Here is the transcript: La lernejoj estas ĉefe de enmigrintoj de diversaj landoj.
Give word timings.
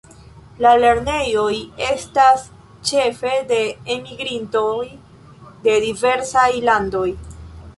La 0.65 0.69
lernejoj 0.83 1.51
estas 1.87 2.45
ĉefe 2.91 3.35
de 3.51 3.59
enmigrintoj 3.97 4.75
de 5.69 5.77
diversaj 5.87 6.49
landoj. 6.71 7.07